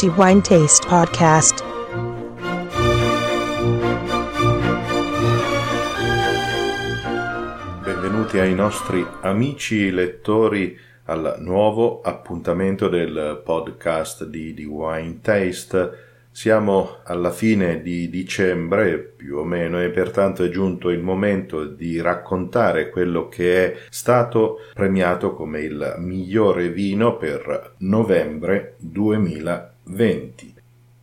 [0.00, 1.62] The Wine Taste Podcast.
[7.84, 10.74] Benvenuti ai nostri amici lettori
[11.04, 15.90] al nuovo appuntamento del podcast di The Wine Taste.
[16.30, 22.00] Siamo alla fine di dicembre più o meno e pertanto è giunto il momento di
[22.00, 29.69] raccontare quello che è stato premiato come il migliore vino per novembre 2020.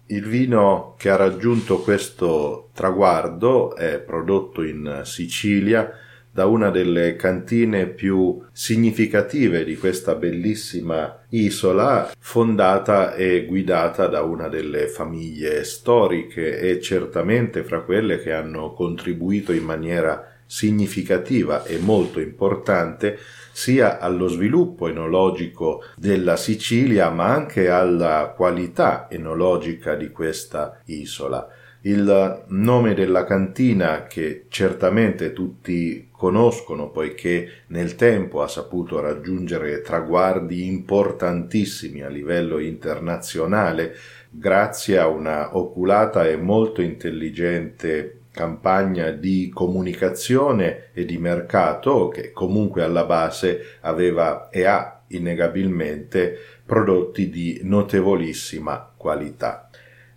[0.10, 5.92] Il vino che ha raggiunto questo traguardo è prodotto in Sicilia
[6.38, 14.48] da una delle cantine più significative di questa bellissima isola, fondata e guidata da una
[14.48, 22.20] delle famiglie storiche e certamente fra quelle che hanno contribuito in maniera significativa e molto
[22.20, 23.18] importante
[23.52, 31.48] sia allo sviluppo enologico della Sicilia ma anche alla qualità enologica di questa isola.
[31.82, 40.66] Il nome della cantina, che certamente tutti conoscono poiché nel tempo ha saputo raggiungere traguardi
[40.66, 43.94] importantissimi a livello internazionale,
[44.30, 52.84] grazie a una oculata e molto intelligente campagna di comunicazione e di mercato che comunque
[52.84, 59.67] alla base aveva e ha innegabilmente prodotti di notevolissima qualità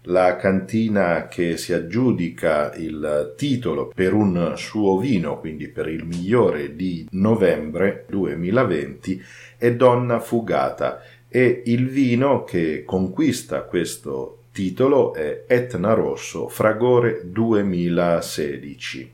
[0.04, 6.74] la cantina che si aggiudica il titolo per un suo vino, quindi per il migliore
[6.74, 9.22] di novembre 2020,
[9.58, 19.12] è Donna Fugata e il vino che conquista questo titolo è Etna Rosso Fragore 2016.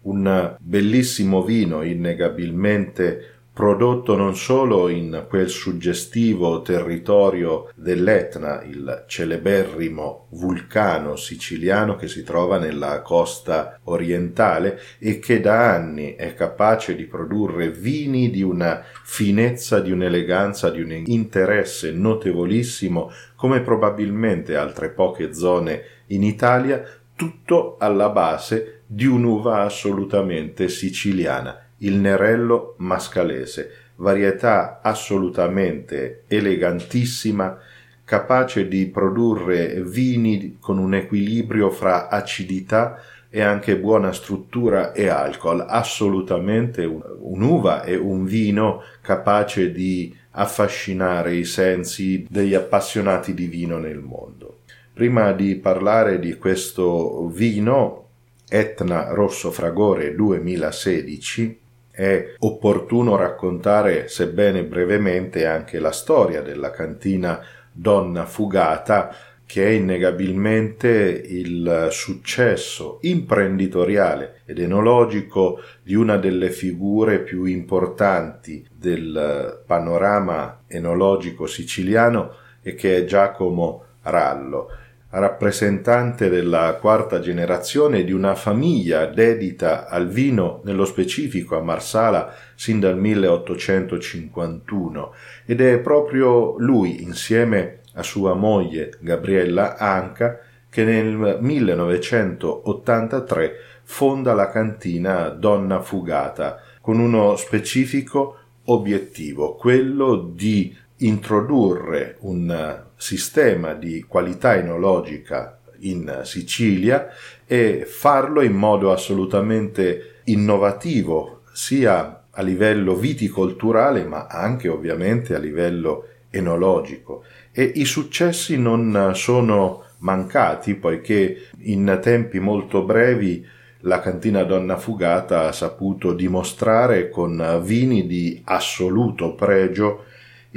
[0.00, 11.16] Un bellissimo vino innegabilmente prodotto non solo in quel suggestivo territorio dell'Etna, il celeberrimo vulcano
[11.16, 17.72] siciliano che si trova nella costa orientale e che da anni è capace di produrre
[17.72, 25.82] vini di una finezza, di un'eleganza, di un interesse notevolissimo come probabilmente altre poche zone
[26.06, 26.80] in Italia,
[27.16, 37.58] tutto alla base di un'uva assolutamente siciliana il Nerello mascalese, varietà assolutamente elegantissima,
[38.04, 43.00] capace di produrre vini con un equilibrio fra acidità
[43.30, 51.44] e anche buona struttura e alcol, assolutamente un'uva e un vino capace di affascinare i
[51.44, 54.60] sensi degli appassionati di vino nel mondo.
[54.94, 58.06] Prima di parlare di questo vino,
[58.48, 61.58] Etna Rosso Fragore 2016,
[61.98, 69.12] è opportuno raccontare, sebbene brevemente, anche la storia della cantina Donna Fugata,
[69.44, 79.64] che è innegabilmente il successo imprenditoriale ed enologico di una delle figure più importanti del
[79.66, 82.32] panorama enologico siciliano
[82.62, 84.70] e che è Giacomo Rallo
[85.10, 92.78] rappresentante della quarta generazione di una famiglia dedita al vino, nello specifico a Marsala, sin
[92.78, 95.14] dal 1851
[95.46, 103.52] ed è proprio lui, insieme a sua moglie Gabriella Anca, che nel 1983
[103.84, 114.04] fonda la cantina Donna Fugata con uno specifico obiettivo, quello di introdurre un sistema di
[114.06, 117.08] qualità enologica in Sicilia
[117.46, 126.06] e farlo in modo assolutamente innovativo sia a livello viticolturale ma anche ovviamente a livello
[126.30, 127.24] enologico.
[127.52, 133.44] E i successi non sono mancati poiché in tempi molto brevi
[133.82, 140.04] la cantina Donna Fugata ha saputo dimostrare con vini di assoluto pregio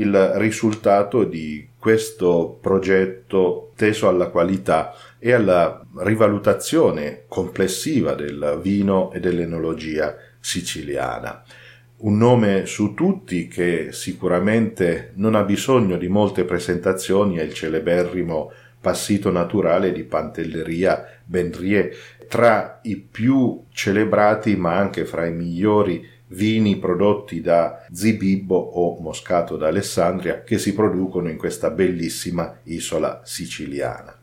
[0.02, 9.20] il risultato di questo progetto teso alla qualità e alla rivalutazione complessiva del vino e
[9.20, 11.44] dell'enologia siciliana.
[11.98, 18.52] Un nome su tutti che sicuramente non ha bisogno di molte presentazioni è il celeberrimo
[18.82, 21.96] Passito naturale di Pantelleria Benrier,
[22.28, 29.58] tra i più celebrati ma anche fra i migliori vini prodotti da Zibibbo o Moscato
[29.58, 34.16] d'Alessandria che si producono in questa bellissima isola siciliana.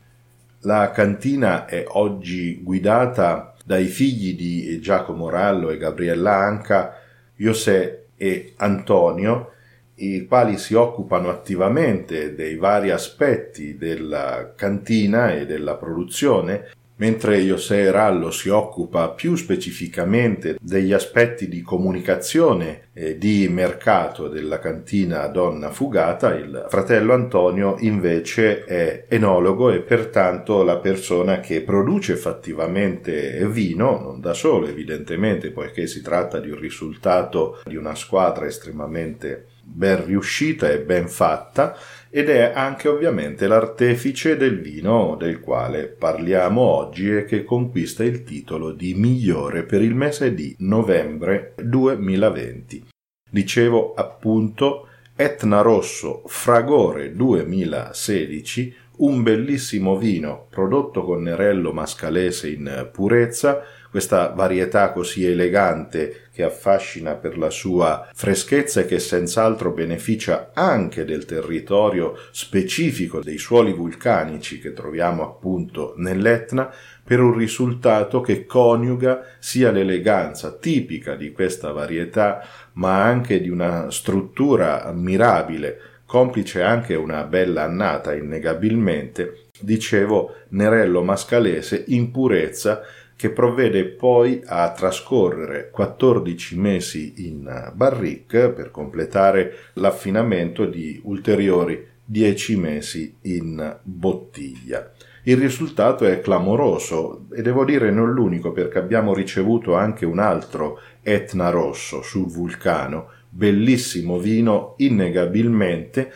[0.61, 6.97] La cantina è oggi guidata dai figli di Giacomo Rallo e Gabriella Anca,
[7.35, 9.51] José e Antonio,
[9.95, 17.91] i quali si occupano attivamente dei vari aspetti della cantina e della produzione mentre José
[17.91, 25.71] Rallo si occupa più specificamente degli aspetti di comunicazione e di mercato della cantina Donna
[25.71, 33.99] Fugata, il fratello Antonio invece è enologo e pertanto la persona che produce fattivamente vino,
[33.99, 40.05] non da solo evidentemente, poiché si tratta di un risultato di una squadra estremamente ben
[40.05, 41.77] riuscita e ben fatta,
[42.11, 48.23] ed è anche ovviamente l'artefice del vino del quale parliamo oggi e che conquista il
[48.23, 52.87] titolo di migliore per il mese di novembre 2020.
[53.29, 63.61] Dicevo appunto Etna Rosso Fragore 2016, un bellissimo vino prodotto con Nerello Mascalese in purezza,
[63.89, 71.05] questa varietà così elegante che affascina per la sua freschezza e che senz'altro beneficia anche
[71.05, 76.71] del territorio specifico dei suoli vulcanici che troviamo appunto nell'Etna,
[77.03, 83.89] per un risultato che coniuga sia l'eleganza tipica di questa varietà, ma anche di una
[83.89, 92.81] struttura ammirabile, complice anche una bella annata innegabilmente, dicevo Nerello Mascalese in purezza
[93.19, 102.55] che provvede poi a trascorrere 14 mesi in barrique per completare l'affinamento di ulteriori 10
[102.55, 104.89] mesi in bottiglia.
[105.23, 110.79] Il risultato è clamoroso e devo dire non l'unico perché abbiamo ricevuto anche un altro
[111.03, 116.09] Etna rosso sul vulcano, bellissimo vino innegabilmente,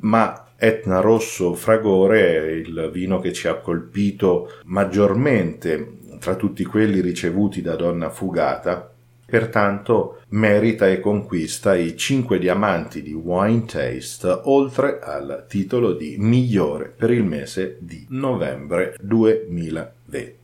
[0.00, 7.00] ma Etna Rosso Fragore è il vino che ci ha colpito maggiormente tra tutti quelli
[7.00, 8.92] ricevuti da Donna Fugata,
[9.26, 16.94] pertanto merita e conquista i cinque diamanti di Wine Taste oltre al titolo di migliore
[16.96, 20.36] per il mese di novembre 2020.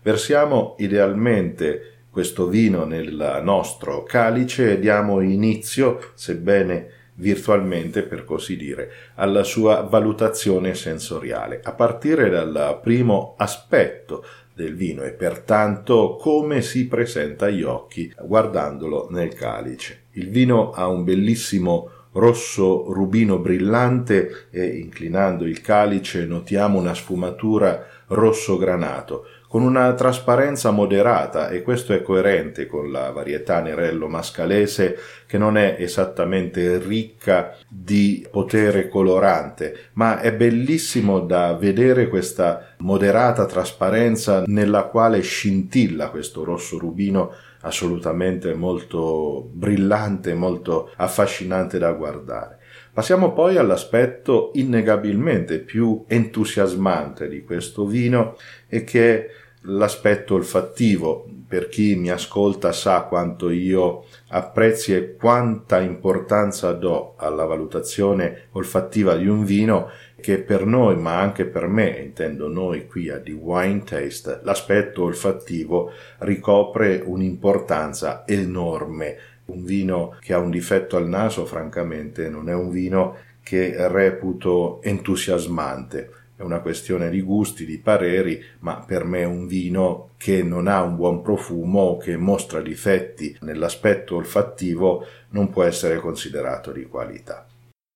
[0.00, 8.90] Versiamo idealmente questo vino nel nostro calice e diamo inizio, sebbene virtualmente per così dire,
[9.16, 16.86] alla sua valutazione sensoriale, a partire dal primo aspetto del vino e pertanto come si
[16.86, 20.04] presenta agli occhi guardandolo nel calice.
[20.12, 27.86] Il vino ha un bellissimo rosso rubino brillante e inclinando il calice notiamo una sfumatura
[28.08, 34.96] rosso granato con una trasparenza moderata e questo è coerente con la varietà Nerello mascalese
[35.26, 43.44] che non è esattamente ricca di potere colorante, ma è bellissimo da vedere questa moderata
[43.44, 52.60] trasparenza nella quale scintilla questo rosso rubino assolutamente molto brillante, molto affascinante da guardare.
[52.90, 59.28] Passiamo poi all'aspetto innegabilmente più entusiasmante di questo vino e che
[59.62, 61.28] l'aspetto olfattivo.
[61.46, 69.16] Per chi mi ascolta sa quanto io apprezzi e quanta importanza do alla valutazione olfattiva
[69.16, 73.32] di un vino che per noi, ma anche per me, intendo noi qui a The
[73.32, 79.16] Wine Taste, l'aspetto olfattivo ricopre un'importanza enorme.
[79.44, 84.80] Un vino che ha un difetto al naso, francamente, non è un vino che reputo
[84.82, 90.66] entusiasmante è una questione di gusti, di pareri, ma per me un vino che non
[90.66, 97.46] ha un buon profumo che mostra difetti nell'aspetto olfattivo non può essere considerato di qualità.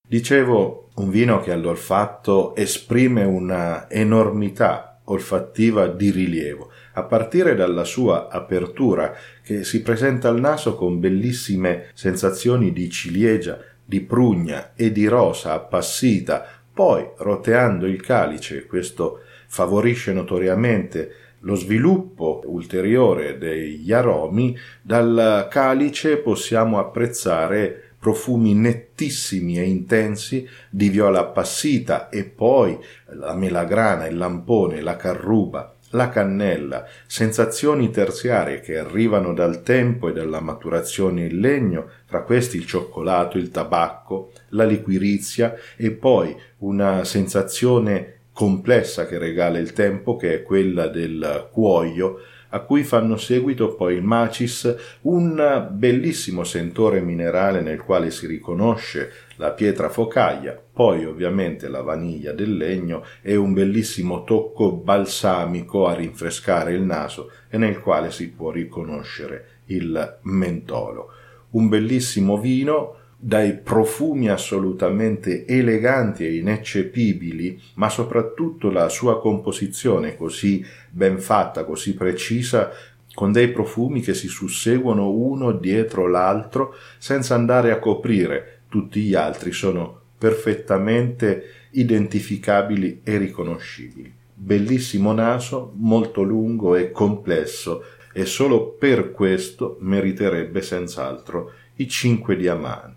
[0.07, 8.29] Dicevo, un vino che all'olfatto esprime una enormità olfattiva di rilievo, a partire dalla sua
[8.29, 15.07] apertura che si presenta al naso con bellissime sensazioni di ciliegia, di prugna e di
[15.07, 25.49] rosa appassita, poi, roteando il calice, questo favorisce notoriamente lo sviluppo ulteriore degli aromi, dal
[25.51, 34.19] calice possiamo apprezzare profumi nettissimi e intensi di viola appassita e poi la melagrana, il
[34.19, 41.39] lampone, la carruba, la cannella, sensazioni terziarie che arrivano dal tempo e dalla maturazione in
[41.41, 49.17] legno, fra questi il cioccolato, il tabacco, la liquirizia e poi una sensazione complessa che
[49.17, 52.19] regala il tempo che è quella del cuoio
[52.51, 59.13] a cui fanno seguito poi il macis, un bellissimo sentore minerale nel quale si riconosce
[59.37, 65.95] la pietra focaia, poi ovviamente la vaniglia del legno e un bellissimo tocco balsamico a
[65.95, 71.13] rinfrescare il naso e nel quale si può riconoscere il mentolo.
[71.51, 80.65] Un bellissimo vino dai profumi assolutamente eleganti e ineccepibili, ma soprattutto la sua composizione così
[80.91, 82.71] ben fatta, così precisa,
[83.15, 89.15] con dei profumi che si susseguono uno dietro l'altro senza andare a coprire tutti gli
[89.15, 94.13] altri, sono perfettamente identificabili e riconoscibili.
[94.35, 97.83] Bellissimo naso, molto lungo e complesso,
[98.13, 102.96] e solo per questo meriterebbe senz'altro i cinque diamanti.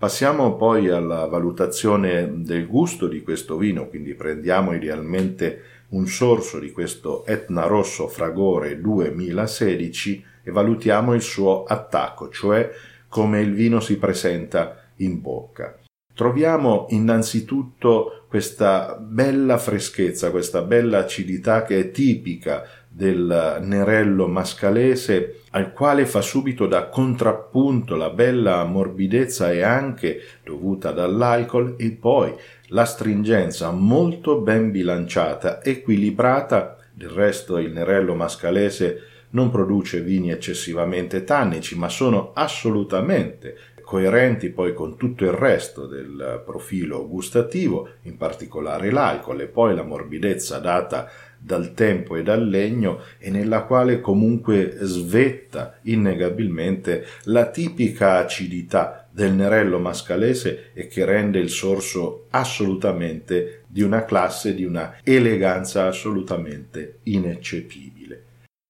[0.00, 6.70] Passiamo poi alla valutazione del gusto di questo vino, quindi prendiamo idealmente un sorso di
[6.70, 12.70] questo Etna Rosso Fragore 2016 e valutiamo il suo attacco, cioè
[13.08, 15.78] come il vino si presenta in bocca.
[16.14, 22.64] Troviamo innanzitutto questa bella freschezza, questa bella acidità che è tipica
[23.00, 30.90] del nerello mascalese, al quale fa subito da contrappunto la bella morbidezza e anche dovuta
[30.92, 32.34] dall'alcol e poi
[32.66, 36.76] la stringenza molto ben bilanciata, equilibrata.
[36.92, 44.74] Del resto il nerello mascalese non produce vini eccessivamente tannici, ma sono assolutamente coerenti poi
[44.74, 51.10] con tutto il resto del profilo gustativo, in particolare l'alcol e poi la morbidezza data
[51.42, 59.32] dal tempo e dal legno e nella quale comunque svetta innegabilmente la tipica acidità del
[59.32, 66.98] nerello mascalese e che rende il sorso assolutamente di una classe, di una eleganza assolutamente
[67.04, 68.24] ineccepibile.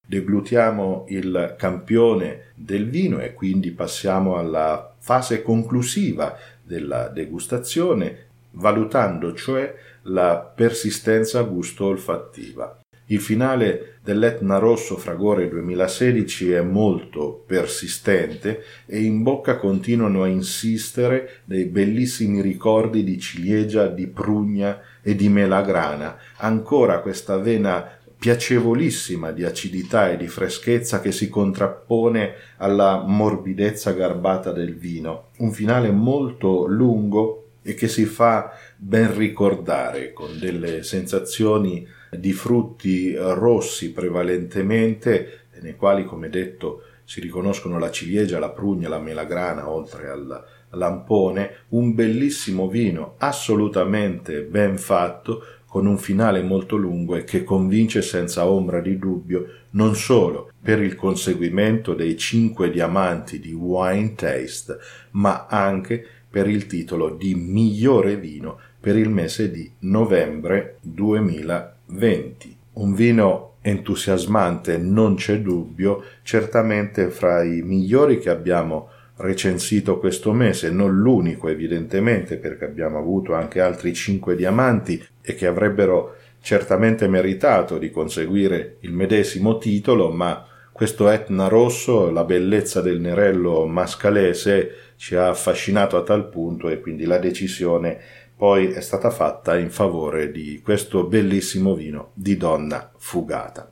[0.07, 9.75] Deglutiamo il campione del vino e quindi passiamo alla fase conclusiva della degustazione, valutando cioè
[10.03, 12.79] la persistenza gusto-olfattiva.
[13.11, 21.41] Il finale dell'Etna Rosso Fragore 2016 è molto persistente e in bocca continuano a insistere
[21.45, 26.17] dei bellissimi ricordi di ciliegia, di prugna e di melagrana.
[26.37, 34.53] Ancora questa vena piacevolissima di acidità e di freschezza che si contrappone alla morbidezza garbata
[34.53, 35.31] del vino.
[35.39, 43.15] Un finale molto lungo e che si fa ben ricordare con delle sensazioni di frutti
[43.17, 50.09] rossi prevalentemente, nei quali, come detto, si riconoscono la ciliegia, la prugna, la melagrana, oltre
[50.09, 57.45] al lampone, un bellissimo vino assolutamente ben fatto, con un finale molto lungo e che
[57.45, 64.17] convince senza ombra di dubbio non solo per il conseguimento dei cinque diamanti di Wine
[64.17, 64.79] Taste,
[65.13, 72.57] ma anche per il titolo di migliore vino per il mese di novembre 2020.
[72.75, 80.71] Un vino entusiasmante, non c'è dubbio, certamente fra i migliori che abbiamo recensito questo mese,
[80.71, 87.77] non l'unico evidentemente perché abbiamo avuto anche altri cinque diamanti e che avrebbero certamente meritato
[87.77, 95.17] di conseguire il medesimo titolo, ma questo Etna rosso, la bellezza del nerello mascalese ci
[95.17, 97.99] ha affascinato a tal punto e quindi la decisione
[98.37, 103.71] poi è stata fatta in favore di questo bellissimo vino di donna fugata.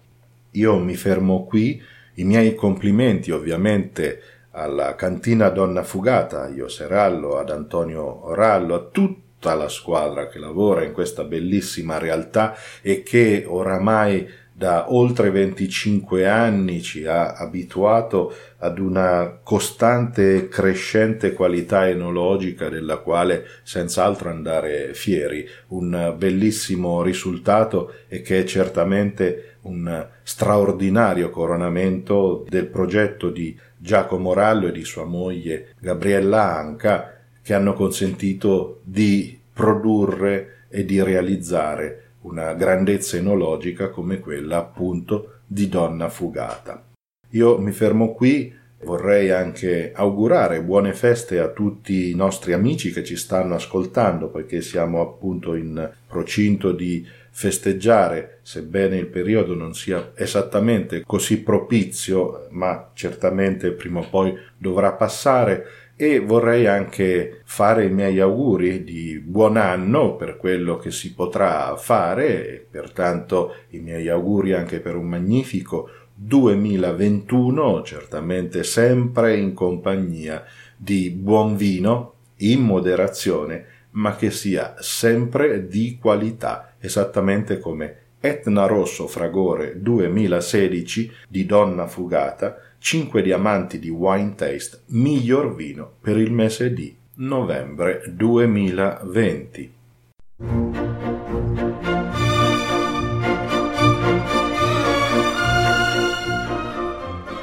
[0.52, 1.82] Io mi fermo qui,
[2.14, 8.88] i miei complimenti ovviamente alla cantina Donna Fugata, a Io Serallo, ad Antonio Orallo, a
[8.90, 14.26] tutta la squadra che lavora in questa bellissima realtà e che oramai
[14.58, 22.96] da oltre 25 anni ci ha abituato ad una costante e crescente qualità enologica della
[22.96, 32.66] quale senz'altro andare fieri, un bellissimo risultato e che è certamente un straordinario coronamento del
[32.66, 40.64] progetto di Giacomo Rallo e di sua moglie Gabriella Anca che hanno consentito di produrre
[40.68, 46.84] e di realizzare una grandezza enologica come quella appunto di Donna Fugata.
[47.30, 53.04] Io mi fermo qui, vorrei anche augurare buone feste a tutti i nostri amici che
[53.04, 60.12] ci stanno ascoltando, poiché siamo appunto in procinto di festeggiare, sebbene il periodo non sia
[60.14, 65.64] esattamente così propizio, ma certamente prima o poi dovrà passare,
[66.00, 71.74] e vorrei anche fare i miei auguri di buon anno per quello che si potrà
[71.76, 80.44] fare e pertanto i miei auguri anche per un magnifico 2021, certamente sempre in compagnia
[80.76, 89.06] di buon vino, in moderazione, ma che sia sempre di qualità, esattamente come Etna Rosso
[89.06, 96.72] Fragore 2016 di Donna Fugata 5 diamanti di Wine Taste miglior vino per il mese
[96.72, 99.72] di novembre 2020.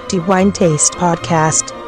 [0.07, 1.84] The Wine Taste Podcast.